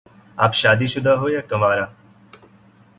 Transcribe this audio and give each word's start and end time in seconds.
آپ 0.37 0.53
شادی 0.53 0.87
شدہ 0.87 1.13
ہو 1.19 1.29
یا 1.29 1.41
کنوارہ؟ 1.41 1.85